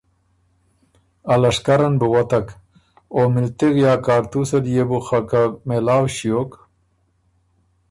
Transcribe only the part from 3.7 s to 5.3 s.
یا کاړتوس ال يې بو خه